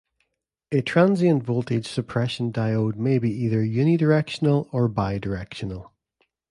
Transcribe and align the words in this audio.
A 0.71 0.81
transient-voltage-suppression 0.81 2.49
diode 2.51 2.95
may 2.95 3.19
be 3.19 3.29
either 3.31 3.61
unidirectional 3.63 4.67
or 4.71 4.89
bidirectional. 4.89 5.91